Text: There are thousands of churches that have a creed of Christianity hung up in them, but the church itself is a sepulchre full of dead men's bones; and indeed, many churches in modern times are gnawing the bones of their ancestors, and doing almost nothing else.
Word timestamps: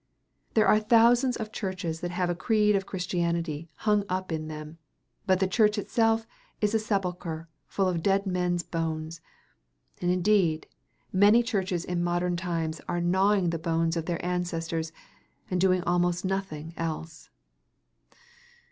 There 0.55 0.65
are 0.65 0.79
thousands 0.79 1.35
of 1.37 1.51
churches 1.51 1.99
that 1.99 2.09
have 2.09 2.27
a 2.27 2.33
creed 2.33 2.75
of 2.75 2.87
Christianity 2.87 3.69
hung 3.85 4.03
up 4.09 4.31
in 4.31 4.47
them, 4.47 4.79
but 5.27 5.39
the 5.39 5.45
church 5.45 5.77
itself 5.77 6.25
is 6.59 6.73
a 6.73 6.79
sepulchre 6.79 7.47
full 7.67 7.87
of 7.87 8.01
dead 8.01 8.25
men's 8.25 8.63
bones; 8.63 9.21
and 10.01 10.09
indeed, 10.09 10.65
many 11.13 11.43
churches 11.43 11.85
in 11.85 12.03
modern 12.03 12.35
times 12.35 12.81
are 12.87 12.99
gnawing 12.99 13.51
the 13.51 13.59
bones 13.59 13.95
of 13.95 14.07
their 14.07 14.25
ancestors, 14.25 14.91
and 15.51 15.61
doing 15.61 15.83
almost 15.83 16.25
nothing 16.25 16.73
else. 16.77 17.29